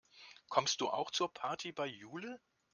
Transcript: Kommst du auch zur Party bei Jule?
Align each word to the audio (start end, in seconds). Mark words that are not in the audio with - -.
Kommst 0.49 0.81
du 0.81 0.89
auch 0.89 1.11
zur 1.11 1.31
Party 1.31 1.71
bei 1.71 1.85
Jule? 1.85 2.41